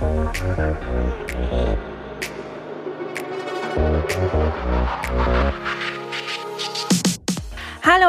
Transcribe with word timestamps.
Hallo 0.00 0.30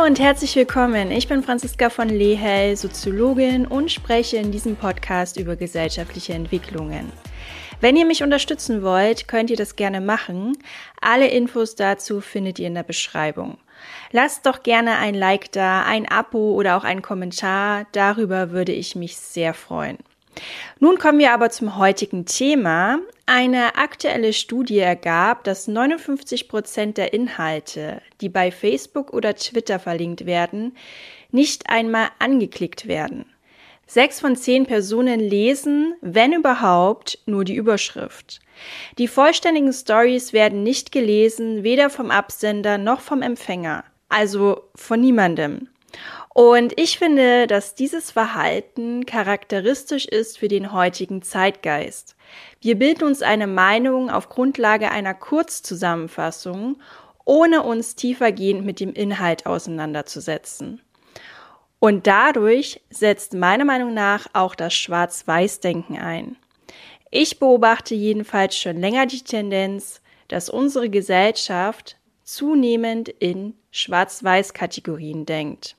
und 0.06 0.20
herzlich 0.20 0.56
willkommen. 0.56 1.10
Ich 1.10 1.28
bin 1.28 1.42
Franziska 1.42 1.90
von 1.90 2.10
Lehel, 2.10 2.78
Soziologin 2.78 3.66
und 3.66 3.92
spreche 3.92 4.38
in 4.38 4.52
diesem 4.52 4.76
Podcast 4.76 5.40
über 5.40 5.56
gesellschaftliche 5.56 6.34
Entwicklungen. 6.34 7.12
Wenn 7.82 7.96
ihr 7.96 8.06
mich 8.06 8.22
unterstützen 8.22 8.84
wollt, 8.84 9.28
könnt 9.28 9.50
ihr 9.50 9.58
das 9.58 9.76
gerne 9.76 10.00
machen. 10.00 10.60
Alle 11.02 11.30
Infos 11.30 11.74
dazu 11.74 12.22
findet 12.22 12.60
ihr 12.60 12.68
in 12.68 12.76
der 12.76 12.84
Beschreibung. 12.84 13.58
Lasst 14.12 14.46
doch 14.46 14.62
gerne 14.62 15.00
ein 15.00 15.16
Like 15.16 15.52
da, 15.54 15.82
ein 15.84 16.08
Abo 16.08 16.54
oder 16.54 16.78
auch 16.78 16.84
einen 16.84 17.02
Kommentar. 17.02 17.88
Darüber 17.94 18.52
würde 18.52 18.74
ich 18.74 18.96
mich 18.96 19.18
sehr 19.18 19.56
freuen. 19.56 19.98
Nun 20.80 20.98
kommen 20.98 21.20
wir 21.20 21.34
aber 21.34 21.50
zum 21.50 21.78
heutigen 21.78 22.26
Thema. 22.26 23.00
Eine 23.26 23.76
aktuelle 23.76 24.34
Studie 24.34 24.80
ergab, 24.80 25.44
dass 25.44 25.68
59 25.68 26.48
Prozent 26.48 26.98
der 26.98 27.14
Inhalte, 27.14 28.02
die 28.22 28.30
bei 28.30 28.52
Facebook 28.52 29.14
oder 29.14 29.36
Twitter 29.36 29.80
verlinkt 29.80 30.26
werden, 30.26 30.76
nicht 31.32 31.70
einmal 31.70 32.10
angeklickt 32.20 32.88
werden. 32.88 33.26
Sechs 33.86 34.20
von 34.20 34.36
zehn 34.36 34.68
Personen 34.68 35.20
lesen, 35.20 35.96
wenn 36.02 36.34
überhaupt, 36.34 37.18
nur 37.26 37.44
die 37.44 37.56
Überschrift. 37.56 38.40
Die 39.00 39.08
vollständigen 39.08 39.74
Stories 39.74 40.32
werden 40.32 40.62
nicht 40.62 40.92
gelesen, 40.92 41.64
weder 41.64 41.90
vom 41.90 42.12
Absender 42.12 42.78
noch 42.78 43.02
vom 43.02 43.24
Empfänger, 43.24 43.84
also 44.08 44.70
von 44.76 45.02
niemandem. 45.02 45.70
Und 46.34 46.80
ich 46.80 47.00
finde, 47.00 47.48
dass 47.48 47.76
dieses 47.76 48.12
Verhalten 48.12 49.06
charakteristisch 49.06 50.06
ist 50.06 50.38
für 50.38 50.48
den 50.48 50.72
heutigen 50.72 51.22
Zeitgeist. 51.22 52.16
Wir 52.62 52.78
bilden 52.78 53.04
uns 53.04 53.22
eine 53.22 53.48
Meinung 53.48 54.10
auf 54.10 54.30
Grundlage 54.30 54.92
einer 54.92 55.14
Kurzzusammenfassung, 55.14 56.80
ohne 57.26 57.64
uns 57.64 57.96
tiefergehend 57.96 58.66
mit 58.66 58.80
dem 58.80 58.94
Inhalt 58.94 59.46
auseinanderzusetzen. 59.46 60.82
Und 61.80 62.08
dadurch 62.08 62.82
setzt 62.90 63.34
meiner 63.34 63.66
Meinung 63.66 63.94
nach 63.94 64.28
auch 64.34 64.56
das 64.56 64.74
Schwarz-Weiß-Denken 64.74 65.98
ein. 65.98 66.36
Ich 67.10 67.40
beobachte 67.40 67.96
jedenfalls 67.96 68.56
schon 68.56 68.78
länger 68.80 69.06
die 69.06 69.24
Tendenz, 69.24 70.02
dass 70.28 70.50
unsere 70.50 70.90
Gesellschaft 70.90 71.98
zunehmend 72.24 73.10
in 73.10 73.56
Schwarz-Weiß-Kategorien 73.72 75.26
denkt. 75.26 75.76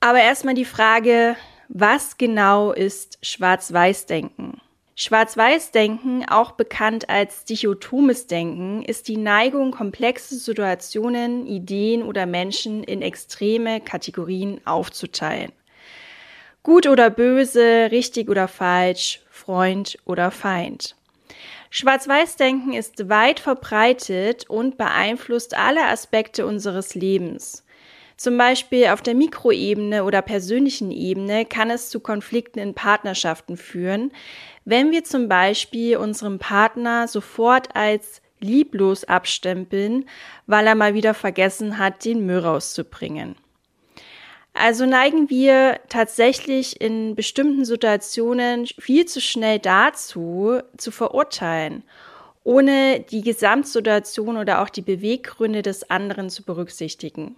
Aber 0.00 0.20
erstmal 0.20 0.54
die 0.54 0.64
Frage, 0.64 1.36
was 1.68 2.16
genau 2.16 2.72
ist 2.72 3.18
Schwarz-Weiß-Denken? 3.22 4.60
Schwarz-Weiß-Denken, 4.98 6.26
auch 6.26 6.52
bekannt 6.52 7.10
als 7.10 7.44
dichotomes 7.44 8.26
Denken, 8.26 8.82
ist 8.82 9.08
die 9.08 9.18
Neigung, 9.18 9.72
komplexe 9.72 10.36
Situationen, 10.36 11.46
Ideen 11.46 12.02
oder 12.02 12.24
Menschen 12.24 12.82
in 12.82 13.02
extreme 13.02 13.82
Kategorien 13.82 14.60
aufzuteilen. 14.64 15.52
Gut 16.62 16.86
oder 16.86 17.10
böse, 17.10 17.90
richtig 17.90 18.30
oder 18.30 18.48
falsch, 18.48 19.20
Freund 19.30 19.98
oder 20.06 20.30
Feind. 20.30 20.96
Schwarz-Weiß-Denken 21.70 22.72
ist 22.72 23.10
weit 23.10 23.38
verbreitet 23.38 24.48
und 24.48 24.78
beeinflusst 24.78 25.56
alle 25.56 25.84
Aspekte 25.88 26.46
unseres 26.46 26.94
Lebens. 26.94 27.65
Zum 28.16 28.38
Beispiel 28.38 28.86
auf 28.86 29.02
der 29.02 29.14
Mikroebene 29.14 30.02
oder 30.04 30.22
persönlichen 30.22 30.90
Ebene 30.90 31.44
kann 31.44 31.70
es 31.70 31.90
zu 31.90 32.00
Konflikten 32.00 32.58
in 32.58 32.72
Partnerschaften 32.72 33.58
führen, 33.58 34.10
wenn 34.64 34.90
wir 34.90 35.04
zum 35.04 35.28
Beispiel 35.28 35.98
unserem 35.98 36.38
Partner 36.38 37.08
sofort 37.08 37.76
als 37.76 38.22
lieblos 38.40 39.04
abstempeln, 39.04 40.08
weil 40.46 40.66
er 40.66 40.74
mal 40.74 40.94
wieder 40.94 41.12
vergessen 41.12 41.78
hat, 41.78 42.04
den 42.04 42.24
Müll 42.24 42.38
rauszubringen. 42.38 43.36
Also 44.54 44.86
neigen 44.86 45.28
wir 45.28 45.80
tatsächlich 45.90 46.80
in 46.80 47.14
bestimmten 47.14 47.66
Situationen 47.66 48.66
viel 48.66 49.04
zu 49.04 49.20
schnell 49.20 49.58
dazu, 49.58 50.60
zu 50.78 50.90
verurteilen, 50.90 51.82
ohne 52.44 53.00
die 53.00 53.20
Gesamtsituation 53.20 54.38
oder 54.38 54.62
auch 54.62 54.70
die 54.70 54.80
Beweggründe 54.80 55.60
des 55.60 55.90
anderen 55.90 56.30
zu 56.30 56.42
berücksichtigen. 56.42 57.36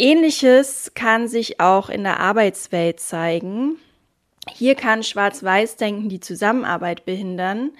Ähnliches 0.00 0.92
kann 0.94 1.26
sich 1.26 1.58
auch 1.58 1.88
in 1.88 2.04
der 2.04 2.20
Arbeitswelt 2.20 3.00
zeigen. 3.00 3.78
Hier 4.48 4.76
kann 4.76 5.02
Schwarz-Weiß-Denken 5.02 6.08
die 6.08 6.20
Zusammenarbeit 6.20 7.04
behindern, 7.04 7.72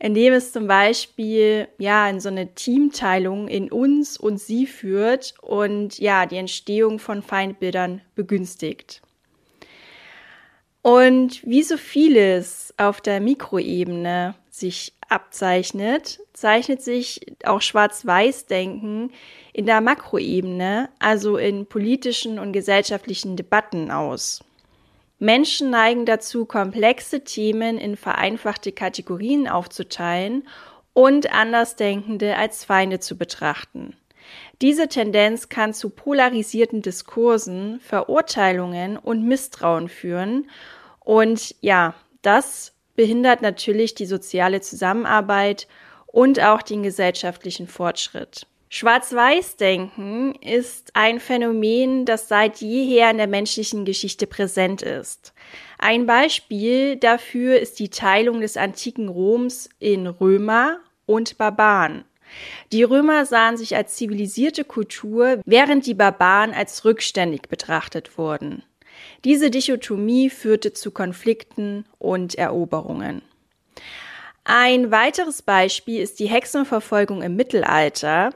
indem 0.00 0.32
es 0.32 0.52
zum 0.52 0.66
Beispiel 0.66 1.68
ja 1.78 2.08
in 2.08 2.18
so 2.18 2.28
eine 2.28 2.56
Teamteilung 2.56 3.46
in 3.46 3.70
uns 3.70 4.18
und 4.18 4.38
sie 4.38 4.66
führt 4.66 5.34
und 5.42 6.00
ja 6.00 6.26
die 6.26 6.38
Entstehung 6.38 6.98
von 6.98 7.22
Feindbildern 7.22 8.00
begünstigt. 8.16 9.00
Und 10.82 11.46
wie 11.46 11.62
so 11.62 11.76
vieles 11.76 12.74
auf 12.78 13.00
der 13.00 13.20
Mikroebene 13.20 14.34
sich 14.54 14.94
abzeichnet, 15.08 16.20
zeichnet 16.32 16.82
sich 16.82 17.26
auch 17.44 17.60
Schwarz-Weiß-Denken 17.60 19.10
in 19.52 19.66
der 19.66 19.80
Makroebene, 19.80 20.88
also 20.98 21.36
in 21.36 21.66
politischen 21.66 22.38
und 22.38 22.52
gesellschaftlichen 22.52 23.36
Debatten 23.36 23.90
aus. 23.90 24.44
Menschen 25.18 25.70
neigen 25.70 26.06
dazu, 26.06 26.46
komplexe 26.46 27.24
Themen 27.24 27.76
in 27.76 27.96
vereinfachte 27.96 28.72
Kategorien 28.72 29.48
aufzuteilen 29.48 30.48
und 30.94 31.32
Andersdenkende 31.32 32.36
als 32.36 32.64
Feinde 32.64 33.00
zu 33.00 33.18
betrachten. 33.18 33.96
Diese 34.62 34.88
Tendenz 34.88 35.48
kann 35.48 35.74
zu 35.74 35.90
polarisierten 35.90 36.82
Diskursen, 36.82 37.80
Verurteilungen 37.80 38.96
und 38.96 39.26
Misstrauen 39.26 39.88
führen. 39.88 40.50
Und 41.00 41.54
ja, 41.60 41.94
das 42.22 42.72
behindert 43.00 43.40
natürlich 43.40 43.94
die 43.94 44.04
soziale 44.04 44.60
Zusammenarbeit 44.60 45.66
und 46.04 46.38
auch 46.38 46.60
den 46.60 46.82
gesellschaftlichen 46.82 47.66
Fortschritt. 47.66 48.46
Schwarz-Weiß-Denken 48.68 50.34
ist 50.34 50.90
ein 50.92 51.18
Phänomen, 51.18 52.04
das 52.04 52.28
seit 52.28 52.58
jeher 52.58 53.10
in 53.10 53.16
der 53.16 53.26
menschlichen 53.26 53.86
Geschichte 53.86 54.26
präsent 54.26 54.82
ist. 54.82 55.32
Ein 55.78 56.04
Beispiel 56.04 56.96
dafür 56.96 57.58
ist 57.58 57.78
die 57.78 57.88
Teilung 57.88 58.42
des 58.42 58.58
antiken 58.58 59.08
Roms 59.08 59.70
in 59.78 60.06
Römer 60.06 60.80
und 61.06 61.38
Barbaren. 61.38 62.04
Die 62.70 62.82
Römer 62.82 63.24
sahen 63.24 63.56
sich 63.56 63.76
als 63.76 63.96
zivilisierte 63.96 64.64
Kultur, 64.64 65.40
während 65.46 65.86
die 65.86 65.94
Barbaren 65.94 66.52
als 66.52 66.84
rückständig 66.84 67.48
betrachtet 67.48 68.18
wurden. 68.18 68.62
Diese 69.24 69.50
Dichotomie 69.50 70.30
führte 70.30 70.72
zu 70.72 70.90
Konflikten 70.90 71.84
und 71.98 72.34
Eroberungen. 72.36 73.22
Ein 74.44 74.90
weiteres 74.90 75.42
Beispiel 75.42 76.00
ist 76.00 76.18
die 76.18 76.28
Hexenverfolgung 76.28 77.22
im 77.22 77.36
Mittelalter, 77.36 78.30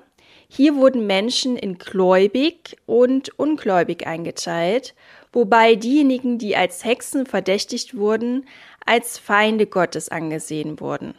hier 0.48 0.76
wurden 0.76 1.08
Menschen 1.08 1.56
in 1.56 1.78
gläubig 1.78 2.76
und 2.86 3.36
ungläubig 3.38 4.06
eingeteilt, 4.06 4.94
wobei 5.32 5.74
diejenigen, 5.74 6.38
die 6.38 6.56
als 6.56 6.84
Hexen 6.84 7.26
verdächtigt 7.26 7.96
wurden, 7.96 8.46
als 8.86 9.18
Feinde 9.18 9.66
Gottes 9.66 10.10
angesehen 10.10 10.78
wurden. 10.78 11.14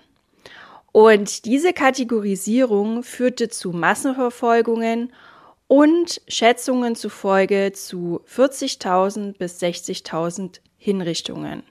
Und 0.93 1.43
diese 1.43 1.73
Kategorisierung 1.73 3.03
führte 3.03 3.49
zu 3.49 3.71
Massenverfolgungen 3.71 5.11
und 5.67 6.21
Schätzungen 6.27 6.95
zufolge 6.95 7.71
zu 7.73 8.21
40.000 8.33 9.37
bis 9.37 9.61
60.000 9.61 10.59
Hinrichtungen. 10.77 11.63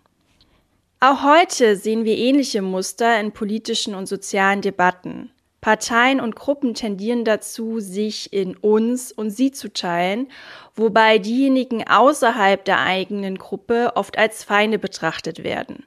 Auch 1.01 1.23
heute 1.23 1.77
sehen 1.77 2.05
wir 2.05 2.17
ähnliche 2.17 2.63
Muster 2.63 3.21
in 3.21 3.33
politischen 3.33 3.95
und 3.95 4.07
sozialen 4.07 4.63
Debatten. 4.63 5.31
Parteien 5.61 6.21
und 6.21 6.37
Gruppen 6.37 6.75
tendieren 6.75 7.25
dazu, 7.25 7.81
sich 7.81 8.33
in 8.33 8.57
uns 8.57 9.13
und 9.13 9.31
sie 9.31 9.51
zu 9.51 9.73
teilen, 9.73 10.29
wobei 10.75 11.19
diejenigen 11.19 11.87
außerhalb 11.89 12.65
der 12.65 12.81
eigenen 12.81 13.39
Gruppe 13.39 13.93
oft 13.95 14.19
als 14.19 14.45
Feinde 14.45 14.79
betrachtet 14.79 15.43
werden. 15.43 15.87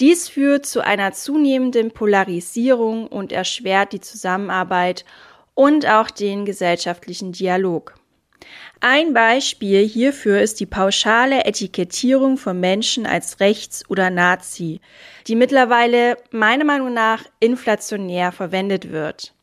Dies 0.00 0.28
führt 0.28 0.66
zu 0.66 0.84
einer 0.84 1.12
zunehmenden 1.12 1.90
Polarisierung 1.90 3.06
und 3.06 3.32
erschwert 3.32 3.92
die 3.92 4.00
Zusammenarbeit 4.00 5.04
und 5.58 5.86
auch 5.86 6.08
den 6.08 6.44
gesellschaftlichen 6.44 7.32
Dialog. 7.32 7.96
Ein 8.78 9.12
Beispiel 9.12 9.84
hierfür 9.84 10.40
ist 10.40 10.60
die 10.60 10.66
pauschale 10.66 11.46
Etikettierung 11.46 12.38
von 12.38 12.60
Menschen 12.60 13.06
als 13.06 13.40
rechts 13.40 13.82
oder 13.90 14.08
Nazi, 14.08 14.80
die 15.26 15.34
mittlerweile 15.34 16.16
meiner 16.30 16.64
Meinung 16.64 16.94
nach 16.94 17.24
inflationär 17.40 18.30
verwendet 18.30 18.92
wird. 18.92 19.34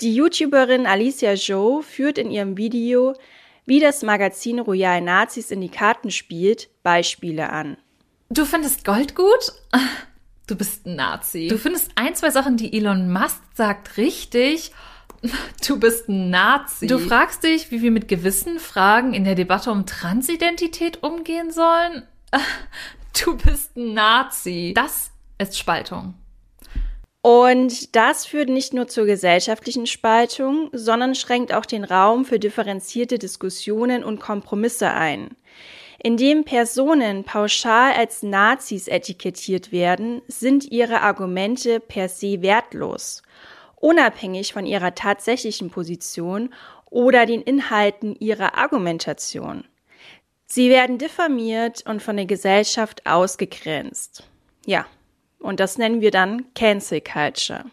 Die 0.00 0.14
YouTuberin 0.14 0.86
Alicia 0.86 1.32
Joe 1.32 1.82
führt 1.82 2.18
in 2.18 2.30
ihrem 2.30 2.56
Video, 2.56 3.14
wie 3.66 3.80
das 3.80 4.04
Magazin 4.04 4.60
Royal 4.60 5.00
Nazis 5.00 5.50
in 5.50 5.60
die 5.60 5.70
Karten 5.70 6.12
spielt, 6.12 6.68
Beispiele 6.84 7.50
an. 7.50 7.78
Du 8.30 8.44
findest 8.44 8.84
Gold 8.84 9.16
gut? 9.16 9.52
Du 10.46 10.56
bist 10.56 10.84
ein 10.84 10.96
Nazi. 10.96 11.48
Du 11.48 11.56
findest 11.56 11.92
ein, 11.94 12.14
zwei 12.14 12.28
Sachen, 12.28 12.58
die 12.58 12.76
Elon 12.76 13.10
Musk 13.10 13.40
sagt, 13.54 13.96
richtig. 13.96 14.72
Du 15.66 15.78
bist 15.78 16.08
ein 16.08 16.30
Nazi. 16.30 16.86
Du 16.86 16.98
fragst 16.98 17.44
dich, 17.44 17.70
wie 17.70 17.82
wir 17.82 17.90
mit 17.90 18.08
gewissen 18.08 18.58
Fragen 18.58 19.14
in 19.14 19.24
der 19.24 19.34
Debatte 19.34 19.70
um 19.70 19.86
Transidentität 19.86 21.02
umgehen 21.02 21.50
sollen. 21.50 22.02
Du 23.24 23.36
bist 23.36 23.76
ein 23.76 23.94
Nazi. 23.94 24.72
Das 24.74 25.12
ist 25.38 25.56
Spaltung. 25.56 26.14
Und 27.22 27.94
das 27.94 28.26
führt 28.26 28.48
nicht 28.48 28.74
nur 28.74 28.88
zur 28.88 29.06
gesellschaftlichen 29.06 29.86
Spaltung, 29.86 30.68
sondern 30.72 31.14
schränkt 31.14 31.54
auch 31.54 31.64
den 31.64 31.84
Raum 31.84 32.24
für 32.24 32.40
differenzierte 32.40 33.18
Diskussionen 33.18 34.02
und 34.02 34.20
Kompromisse 34.20 34.90
ein. 34.90 35.30
Indem 36.02 36.44
Personen 36.44 37.24
pauschal 37.24 37.92
als 37.92 38.22
Nazis 38.22 38.88
etikettiert 38.88 39.72
werden, 39.72 40.20
sind 40.28 40.70
ihre 40.70 41.00
Argumente 41.00 41.80
per 41.80 42.10
se 42.10 42.42
wertlos, 42.42 43.22
unabhängig 43.84 44.54
von 44.54 44.64
ihrer 44.64 44.94
tatsächlichen 44.94 45.68
Position 45.68 46.54
oder 46.86 47.26
den 47.26 47.42
Inhalten 47.42 48.16
ihrer 48.16 48.56
Argumentation. 48.56 49.64
Sie 50.46 50.70
werden 50.70 50.96
diffamiert 50.96 51.84
und 51.86 52.02
von 52.02 52.16
der 52.16 52.24
Gesellschaft 52.24 53.04
ausgegrenzt. 53.06 54.26
Ja, 54.64 54.86
und 55.38 55.60
das 55.60 55.76
nennen 55.76 56.00
wir 56.00 56.10
dann 56.10 56.46
Cancel 56.54 57.02
Culture. 57.02 57.66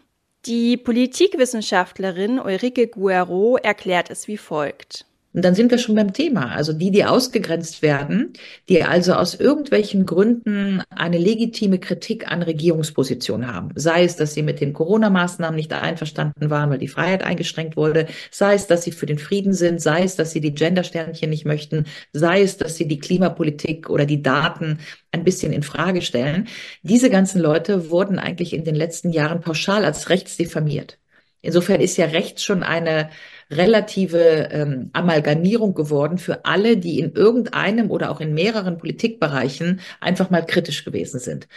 Die 0.44 0.76
Politikwissenschaftlerin 0.76 2.38
Ulrike 2.38 2.88
Guerreau 2.88 3.56
erklärt 3.56 4.10
es 4.10 4.28
wie 4.28 4.36
folgt. 4.36 5.06
Und 5.34 5.44
dann 5.44 5.54
sind 5.54 5.70
wir 5.70 5.78
schon 5.78 5.94
beim 5.94 6.12
Thema. 6.12 6.50
Also 6.50 6.72
die, 6.72 6.90
die 6.90 7.04
ausgegrenzt 7.04 7.80
werden, 7.80 8.34
die 8.68 8.82
also 8.82 9.14
aus 9.14 9.34
irgendwelchen 9.34 10.04
Gründen 10.04 10.82
eine 10.90 11.18
legitime 11.18 11.78
Kritik 11.78 12.30
an 12.30 12.42
Regierungspositionen 12.42 13.52
haben. 13.52 13.70
Sei 13.74 14.04
es, 14.04 14.16
dass 14.16 14.34
sie 14.34 14.42
mit 14.42 14.60
den 14.60 14.74
Corona-Maßnahmen 14.74 15.56
nicht 15.56 15.72
einverstanden 15.72 16.50
waren, 16.50 16.70
weil 16.70 16.78
die 16.78 16.88
Freiheit 16.88 17.22
eingeschränkt 17.22 17.76
wurde. 17.76 18.06
Sei 18.30 18.54
es, 18.54 18.66
dass 18.66 18.82
sie 18.82 18.92
für 18.92 19.06
den 19.06 19.18
Frieden 19.18 19.54
sind. 19.54 19.80
Sei 19.80 20.02
es, 20.02 20.16
dass 20.16 20.32
sie 20.32 20.40
die 20.40 20.54
Gender-Sternchen 20.54 21.30
nicht 21.30 21.46
möchten. 21.46 21.86
Sei 22.12 22.42
es, 22.42 22.58
dass 22.58 22.76
sie 22.76 22.86
die 22.86 22.98
Klimapolitik 22.98 23.88
oder 23.88 24.04
die 24.04 24.22
Daten 24.22 24.80
ein 25.12 25.24
bisschen 25.24 25.52
in 25.52 25.62
Frage 25.62 26.02
stellen. 26.02 26.48
Diese 26.82 27.10
ganzen 27.10 27.40
Leute 27.40 27.90
wurden 27.90 28.18
eigentlich 28.18 28.52
in 28.52 28.64
den 28.64 28.74
letzten 28.74 29.10
Jahren 29.10 29.40
pauschal 29.40 29.84
als 29.84 30.10
rechts 30.10 30.36
diffamiert. 30.36 30.98
Insofern 31.42 31.80
ist 31.80 31.96
ja 31.96 32.06
rechts 32.06 32.44
schon 32.44 32.62
eine 32.62 33.10
relative 33.50 34.48
ähm, 34.52 34.90
Amalgamierung 34.92 35.74
geworden 35.74 36.18
für 36.18 36.44
alle, 36.44 36.76
die 36.76 37.00
in 37.00 37.12
irgendeinem 37.12 37.90
oder 37.90 38.10
auch 38.10 38.20
in 38.20 38.32
mehreren 38.32 38.78
Politikbereichen 38.78 39.80
einfach 40.00 40.30
mal 40.30 40.46
kritisch 40.46 40.84
gewesen 40.84 41.18
sind. 41.18 41.48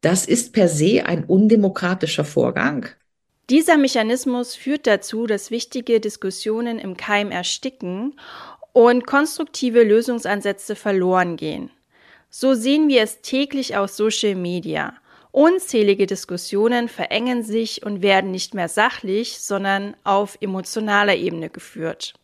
Das 0.00 0.26
ist 0.26 0.52
per 0.52 0.68
se 0.68 1.06
ein 1.06 1.24
undemokratischer 1.24 2.24
Vorgang. 2.24 2.86
Dieser 3.48 3.78
Mechanismus 3.78 4.56
führt 4.56 4.88
dazu, 4.88 5.26
dass 5.26 5.52
wichtige 5.52 6.00
Diskussionen 6.00 6.80
im 6.80 6.96
Keim 6.96 7.30
ersticken 7.30 8.18
und 8.72 9.06
konstruktive 9.06 9.84
Lösungsansätze 9.84 10.74
verloren 10.74 11.36
gehen. 11.36 11.70
So 12.28 12.54
sehen 12.54 12.88
wir 12.88 13.02
es 13.02 13.22
täglich 13.22 13.76
auf 13.76 13.90
Social 13.90 14.34
Media. 14.34 14.94
Unzählige 15.36 16.06
Diskussionen 16.06 16.88
verengen 16.88 17.42
sich 17.42 17.84
und 17.84 18.00
werden 18.00 18.30
nicht 18.30 18.54
mehr 18.54 18.70
sachlich, 18.70 19.38
sondern 19.38 19.94
auf 20.02 20.38
emotionaler 20.40 21.14
Ebene 21.14 21.50
geführt. 21.50 22.14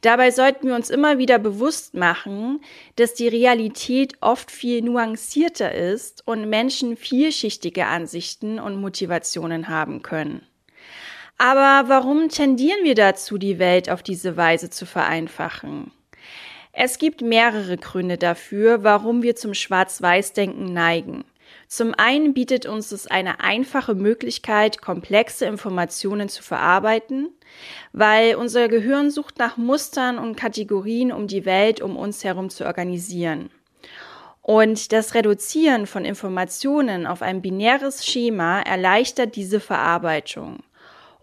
Dabei 0.00 0.30
sollten 0.30 0.68
wir 0.68 0.76
uns 0.76 0.88
immer 0.88 1.18
wieder 1.18 1.40
bewusst 1.40 1.94
machen, 1.94 2.60
dass 2.94 3.14
die 3.14 3.26
Realität 3.26 4.12
oft 4.20 4.52
viel 4.52 4.82
nuancierter 4.82 5.74
ist 5.74 6.24
und 6.24 6.48
Menschen 6.48 6.96
vielschichtige 6.96 7.86
Ansichten 7.86 8.60
und 8.60 8.80
Motivationen 8.80 9.68
haben 9.68 10.02
können. 10.02 10.46
Aber 11.38 11.88
warum 11.88 12.28
tendieren 12.28 12.84
wir 12.84 12.94
dazu, 12.94 13.38
die 13.38 13.58
Welt 13.58 13.90
auf 13.90 14.04
diese 14.04 14.36
Weise 14.36 14.70
zu 14.70 14.86
vereinfachen? 14.86 15.90
Es 16.70 16.98
gibt 16.98 17.22
mehrere 17.22 17.76
Gründe 17.76 18.18
dafür, 18.18 18.84
warum 18.84 19.24
wir 19.24 19.34
zum 19.34 19.52
Schwarz-Weiß-Denken 19.52 20.72
neigen. 20.72 21.24
Zum 21.68 21.94
einen 21.94 22.32
bietet 22.32 22.66
uns 22.66 22.92
es 22.92 23.06
eine 23.06 23.40
einfache 23.40 23.94
Möglichkeit, 23.94 24.80
komplexe 24.80 25.46
Informationen 25.46 26.28
zu 26.28 26.42
verarbeiten, 26.42 27.28
weil 27.92 28.36
unser 28.36 28.68
Gehirn 28.68 29.10
sucht 29.10 29.38
nach 29.38 29.56
Mustern 29.56 30.18
und 30.18 30.36
Kategorien, 30.36 31.10
um 31.10 31.26
die 31.26 31.44
Welt 31.44 31.80
um 31.80 31.96
uns 31.96 32.22
herum 32.22 32.50
zu 32.50 32.64
organisieren. 32.66 33.50
Und 34.42 34.92
das 34.92 35.14
Reduzieren 35.14 35.88
von 35.88 36.04
Informationen 36.04 37.04
auf 37.04 37.20
ein 37.20 37.42
binäres 37.42 38.06
Schema 38.06 38.60
erleichtert 38.60 39.34
diese 39.34 39.58
Verarbeitung. 39.58 40.60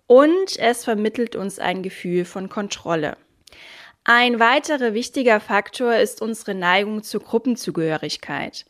Und 0.07 0.59
es 0.59 0.83
vermittelt 0.83 1.37
uns 1.37 1.57
ein 1.57 1.83
Gefühl 1.83 2.25
von 2.25 2.49
Kontrolle. 2.49 3.15
Ein 4.03 4.41
weiterer 4.41 4.93
wichtiger 4.93 5.39
Faktor 5.39 5.95
ist 5.95 6.21
unsere 6.21 6.53
Neigung 6.53 7.03
zur 7.03 7.21
Gruppenzugehörigkeit. 7.21 8.65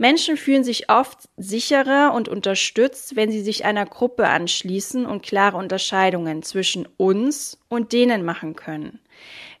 Menschen 0.00 0.38
fühlen 0.38 0.64
sich 0.64 0.88
oft 0.88 1.28
sicherer 1.36 2.14
und 2.14 2.26
unterstützt, 2.26 3.16
wenn 3.16 3.30
sie 3.30 3.42
sich 3.42 3.66
einer 3.66 3.84
Gruppe 3.84 4.28
anschließen 4.28 5.04
und 5.04 5.22
klare 5.22 5.58
Unterscheidungen 5.58 6.42
zwischen 6.42 6.88
uns 6.96 7.58
und 7.68 7.92
denen 7.92 8.24
machen 8.24 8.56
können. 8.56 9.00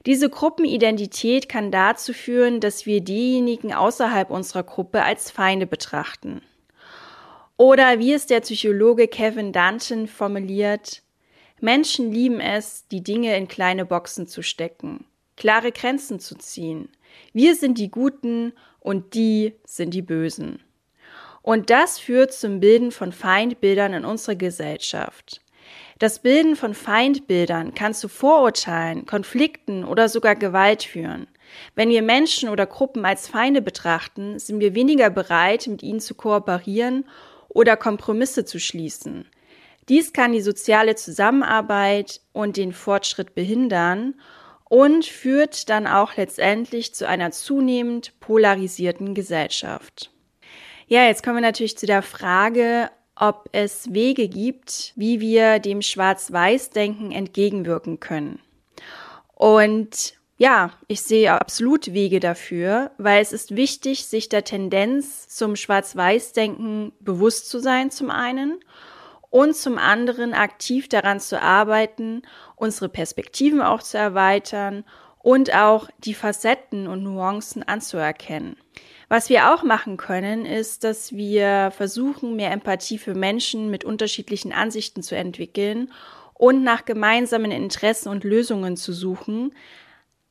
Diese 0.06 0.30
Gruppenidentität 0.30 1.50
kann 1.50 1.70
dazu 1.70 2.14
führen, 2.14 2.60
dass 2.60 2.86
wir 2.86 3.02
diejenigen 3.02 3.74
außerhalb 3.74 4.30
unserer 4.30 4.62
Gruppe 4.62 5.02
als 5.02 5.30
Feinde 5.30 5.66
betrachten. 5.66 6.40
Oder 7.58 7.98
wie 7.98 8.14
es 8.14 8.24
der 8.24 8.40
Psychologe 8.40 9.08
Kevin 9.08 9.52
Danton 9.52 10.06
formuliert, 10.06 11.02
Menschen 11.60 12.12
lieben 12.12 12.40
es, 12.40 12.88
die 12.88 13.04
Dinge 13.04 13.36
in 13.36 13.46
kleine 13.46 13.84
Boxen 13.84 14.26
zu 14.26 14.40
stecken, 14.40 15.04
klare 15.36 15.70
Grenzen 15.70 16.18
zu 16.18 16.34
ziehen. 16.36 16.88
Wir 17.34 17.54
sind 17.54 17.76
die 17.76 17.90
Guten 17.90 18.54
und 18.80 19.14
die 19.14 19.54
sind 19.64 19.94
die 19.94 20.02
Bösen. 20.02 20.62
Und 21.42 21.70
das 21.70 21.98
führt 21.98 22.32
zum 22.32 22.60
Bilden 22.60 22.90
von 22.90 23.12
Feindbildern 23.12 23.94
in 23.94 24.04
unserer 24.04 24.34
Gesellschaft. 24.34 25.40
Das 25.98 26.20
Bilden 26.20 26.56
von 26.56 26.74
Feindbildern 26.74 27.74
kann 27.74 27.94
zu 27.94 28.08
Vorurteilen, 28.08 29.06
Konflikten 29.06 29.84
oder 29.84 30.08
sogar 30.08 30.34
Gewalt 30.34 30.82
führen. 30.82 31.28
Wenn 31.74 31.90
wir 31.90 32.02
Menschen 32.02 32.48
oder 32.48 32.66
Gruppen 32.66 33.04
als 33.04 33.28
Feinde 33.28 33.60
betrachten, 33.60 34.38
sind 34.38 34.60
wir 34.60 34.74
weniger 34.74 35.10
bereit, 35.10 35.66
mit 35.66 35.82
ihnen 35.82 36.00
zu 36.00 36.14
kooperieren 36.14 37.06
oder 37.48 37.76
Kompromisse 37.76 38.44
zu 38.44 38.58
schließen. 38.58 39.26
Dies 39.88 40.12
kann 40.12 40.32
die 40.32 40.40
soziale 40.40 40.94
Zusammenarbeit 40.94 42.20
und 42.32 42.56
den 42.56 42.72
Fortschritt 42.72 43.34
behindern 43.34 44.14
und 44.70 45.04
führt 45.04 45.68
dann 45.68 45.88
auch 45.88 46.16
letztendlich 46.16 46.94
zu 46.94 47.06
einer 47.06 47.32
zunehmend 47.32 48.18
polarisierten 48.20 49.14
Gesellschaft. 49.14 50.12
Ja, 50.86 51.06
jetzt 51.06 51.24
kommen 51.24 51.38
wir 51.38 51.42
natürlich 51.42 51.76
zu 51.76 51.86
der 51.86 52.02
Frage, 52.02 52.88
ob 53.16 53.48
es 53.50 53.92
Wege 53.92 54.28
gibt, 54.28 54.92
wie 54.94 55.20
wir 55.20 55.58
dem 55.58 55.82
Schwarz-Weiß-Denken 55.82 57.10
entgegenwirken 57.10 57.98
können. 57.98 58.38
Und 59.34 60.14
ja, 60.38 60.72
ich 60.86 61.02
sehe 61.02 61.32
absolut 61.32 61.92
Wege 61.92 62.20
dafür, 62.20 62.92
weil 62.96 63.20
es 63.20 63.32
ist 63.32 63.56
wichtig, 63.56 64.06
sich 64.06 64.28
der 64.28 64.44
Tendenz 64.44 65.28
zum 65.28 65.56
Schwarz-Weiß-Denken 65.56 66.92
bewusst 67.00 67.50
zu 67.50 67.58
sein, 67.58 67.90
zum 67.90 68.08
einen, 68.08 68.60
und 69.30 69.56
zum 69.56 69.78
anderen 69.78 70.34
aktiv 70.34 70.88
daran 70.88 71.20
zu 71.20 71.40
arbeiten, 71.40 72.22
unsere 72.56 72.88
Perspektiven 72.88 73.62
auch 73.62 73.82
zu 73.82 73.96
erweitern 73.96 74.84
und 75.18 75.54
auch 75.54 75.88
die 75.98 76.14
Facetten 76.14 76.86
und 76.86 77.02
Nuancen 77.02 77.62
anzuerkennen. 77.62 78.56
Was 79.08 79.28
wir 79.28 79.52
auch 79.52 79.62
machen 79.62 79.96
können, 79.96 80.46
ist, 80.46 80.84
dass 80.84 81.12
wir 81.12 81.72
versuchen, 81.76 82.36
mehr 82.36 82.52
Empathie 82.52 82.98
für 82.98 83.14
Menschen 83.14 83.70
mit 83.70 83.84
unterschiedlichen 83.84 84.52
Ansichten 84.52 85.02
zu 85.02 85.16
entwickeln 85.16 85.92
und 86.34 86.62
nach 86.62 86.84
gemeinsamen 86.84 87.50
Interessen 87.50 88.08
und 88.08 88.24
Lösungen 88.24 88.76
zu 88.76 88.92
suchen, 88.92 89.52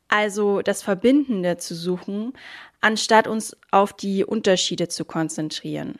also 0.07 0.61
das 0.61 0.81
Verbindende 0.81 1.57
zu 1.57 1.75
suchen, 1.75 2.33
anstatt 2.81 3.27
uns 3.27 3.55
auf 3.69 3.93
die 3.93 4.25
Unterschiede 4.25 4.87
zu 4.87 5.05
konzentrieren. 5.05 5.99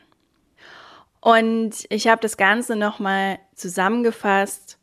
Und 1.20 1.86
ich 1.90 2.08
habe 2.08 2.22
das 2.22 2.36
Ganze 2.36 2.76
nochmal 2.76 3.38
zusammengefasst, 3.54 4.78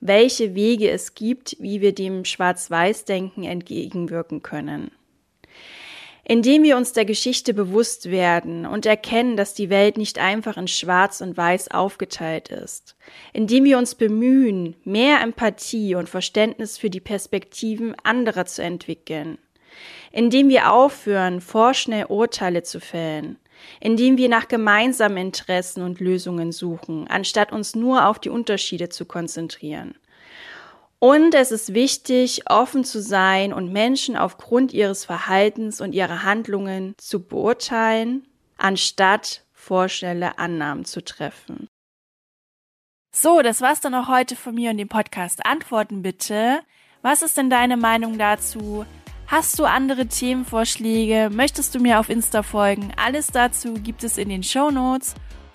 welche 0.00 0.54
Wege 0.54 0.90
es 0.90 1.14
gibt, 1.14 1.56
wie 1.60 1.80
wir 1.80 1.94
dem 1.94 2.24
Schwarz-Weiß-Denken 2.24 3.44
entgegenwirken 3.44 4.42
können. 4.42 4.90
Indem 6.24 6.62
wir 6.62 6.76
uns 6.76 6.92
der 6.92 7.04
Geschichte 7.04 7.52
bewusst 7.52 8.10
werden 8.10 8.64
und 8.64 8.86
erkennen, 8.86 9.36
dass 9.36 9.54
die 9.54 9.70
Welt 9.70 9.96
nicht 9.96 10.18
einfach 10.18 10.56
in 10.56 10.68
Schwarz 10.68 11.20
und 11.20 11.36
Weiß 11.36 11.70
aufgeteilt 11.70 12.48
ist. 12.48 12.96
Indem 13.32 13.64
wir 13.64 13.76
uns 13.76 13.96
bemühen, 13.96 14.76
mehr 14.84 15.20
Empathie 15.20 15.94
und 15.94 16.08
Verständnis 16.08 16.78
für 16.78 16.90
die 16.90 17.00
Perspektiven 17.00 17.94
anderer 18.02 18.46
zu 18.46 18.62
entwickeln. 18.62 19.38
Indem 20.10 20.48
wir 20.48 20.72
aufhören, 20.72 21.40
vorschnell 21.40 22.06
Urteile 22.06 22.62
zu 22.62 22.80
fällen 22.80 23.36
indem 23.80 24.16
wir 24.16 24.28
nach 24.28 24.48
gemeinsamen 24.48 25.16
Interessen 25.16 25.82
und 25.82 26.00
Lösungen 26.00 26.52
suchen, 26.52 27.06
anstatt 27.08 27.52
uns 27.52 27.74
nur 27.74 28.06
auf 28.06 28.18
die 28.18 28.30
Unterschiede 28.30 28.88
zu 28.88 29.04
konzentrieren. 29.04 29.94
Und 30.98 31.34
es 31.34 31.50
ist 31.50 31.74
wichtig, 31.74 32.48
offen 32.48 32.84
zu 32.84 33.02
sein 33.02 33.52
und 33.52 33.72
Menschen 33.72 34.16
aufgrund 34.16 34.72
ihres 34.72 35.04
Verhaltens 35.04 35.80
und 35.80 35.94
ihrer 35.94 36.22
Handlungen 36.22 36.94
zu 36.96 37.26
beurteilen, 37.26 38.26
anstatt 38.56 39.44
vorschnelle 39.52 40.38
Annahmen 40.38 40.84
zu 40.84 41.02
treffen. 41.02 41.66
So, 43.14 43.42
das 43.42 43.60
war's 43.60 43.80
dann 43.80 43.94
auch 43.94 44.08
heute 44.08 44.36
von 44.36 44.54
mir 44.54 44.70
und 44.70 44.78
dem 44.78 44.88
Podcast. 44.88 45.44
Antworten 45.44 46.02
bitte. 46.02 46.60
Was 47.02 47.22
ist 47.22 47.36
denn 47.36 47.50
deine 47.50 47.76
Meinung 47.76 48.16
dazu? 48.16 48.86
Hast 49.32 49.58
du 49.58 49.64
andere 49.64 50.08
Themenvorschläge? 50.08 51.30
Möchtest 51.32 51.74
du 51.74 51.80
mir 51.80 51.98
auf 51.98 52.10
Insta 52.10 52.42
folgen? 52.42 52.92
Alles 53.02 53.28
dazu 53.28 53.72
gibt 53.72 54.04
es 54.04 54.18
in 54.18 54.28
den 54.28 54.42
Show 54.42 54.70
Notes. 54.70 55.14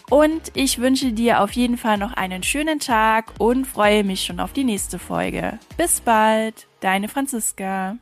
Und 0.10 0.52
ich 0.56 0.80
wünsche 0.80 1.14
dir 1.14 1.42
auf 1.44 1.52
jeden 1.52 1.78
Fall 1.78 2.00
noch 2.00 2.14
einen 2.14 2.42
schönen 2.42 2.80
Tag 2.80 3.36
und 3.38 3.66
freue 3.66 4.04
mich 4.04 4.24
schon 4.24 4.40
auf 4.40 4.52
die 4.52 4.64
nächste 4.64 4.98
Folge. 4.98 5.60
Bis 5.78 6.02
bald, 6.02 6.66
deine 6.80 7.08
Franziska. 7.08 7.98